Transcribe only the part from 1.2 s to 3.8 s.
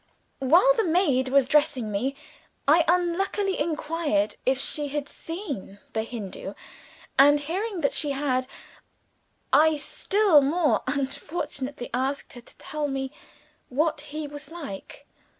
was dressing me, I unluckily